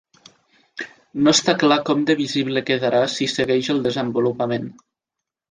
No 1.27 1.33
està 1.37 1.53
clar 1.63 1.77
com 1.89 2.01
de 2.07 2.15
visible 2.21 2.65
quedarà 2.71 3.03
si 3.17 3.29
segueix 3.35 3.71
el 3.75 3.85
desenvolupament. 3.91 4.69